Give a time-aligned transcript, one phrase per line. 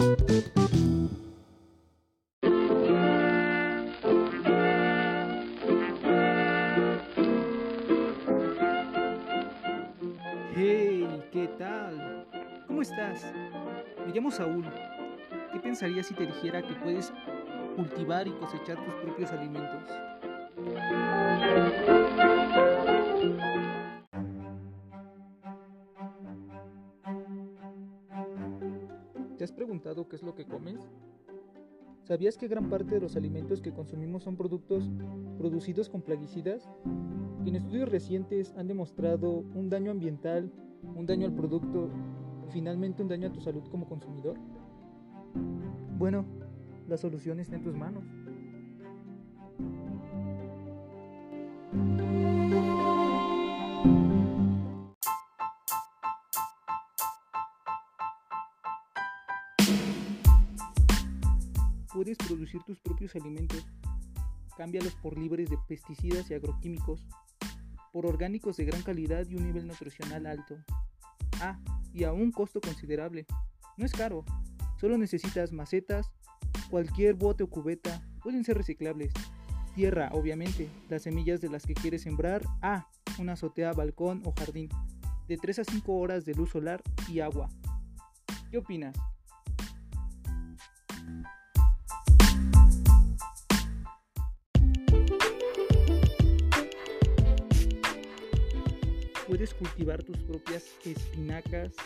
[0.00, 0.08] Hey,
[11.30, 12.26] ¿qué tal?
[12.66, 13.26] ¿Cómo estás?
[14.06, 14.64] Me llamo Saúl.
[15.52, 17.12] ¿Qué pensarías si te dijera que puedes
[17.76, 19.84] cultivar y cosechar tus propios alimentos?
[29.40, 30.78] ¿Te has preguntado qué es lo que comes?
[32.02, 34.90] ¿Sabías que gran parte de los alimentos que consumimos son productos
[35.38, 36.68] producidos con plaguicidas?
[37.42, 40.52] Que en estudios recientes han demostrado un daño ambiental,
[40.94, 41.88] un daño al producto
[42.46, 44.36] y finalmente un daño a tu salud como consumidor?
[45.96, 46.26] Bueno,
[46.86, 48.04] la solución está en tus manos.
[61.92, 63.66] Puedes producir tus propios alimentos.
[64.56, 67.06] Cámbialos por libres de pesticidas y agroquímicos,
[67.92, 70.56] por orgánicos de gran calidad y un nivel nutricional alto.
[71.40, 71.58] Ah,
[71.92, 73.26] y a un costo considerable.
[73.76, 74.24] No es caro,
[74.78, 76.10] solo necesitas macetas,
[76.70, 79.12] cualquier bote o cubeta, pueden ser reciclables.
[79.74, 82.42] Tierra, obviamente, las semillas de las que quieres sembrar.
[82.60, 84.68] Ah, una azotea, balcón o jardín.
[85.26, 87.48] De 3 a 5 horas de luz solar y agua.
[88.50, 88.96] ¿Qué opinas?
[99.30, 101.76] Puedes cultivar tus propias espinacas,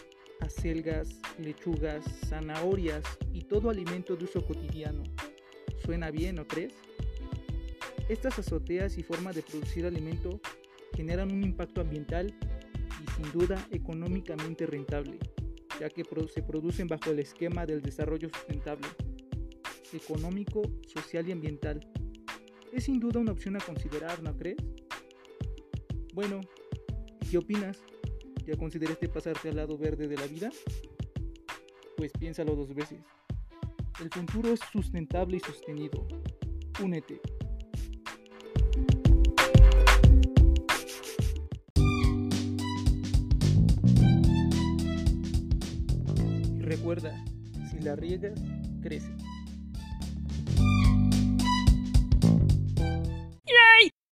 [0.41, 5.03] acelgas, lechugas, zanahorias y todo alimento de uso cotidiano.
[5.85, 6.73] ¿Suena bien, no crees?
[8.09, 10.41] Estas azoteas y forma de producir alimento
[10.97, 12.35] generan un impacto ambiental
[13.03, 15.19] y sin duda económicamente rentable,
[15.79, 18.89] ya que se producen bajo el esquema del desarrollo sustentable,
[19.93, 21.87] económico, social y ambiental.
[22.73, 24.57] Es sin duda una opción a considerar, ¿no crees?
[26.15, 26.41] Bueno,
[27.35, 27.83] ¿qué opinas?
[28.47, 30.53] ¿Ya consideraste pasarte al lado verde de la vida?
[31.97, 33.01] Pues piénsalo dos veces.
[34.01, 36.07] El futuro es sustentable y sostenido.
[36.81, 37.21] Únete.
[46.57, 47.25] Y recuerda,
[47.69, 48.41] si la riegas,
[48.81, 49.11] crece.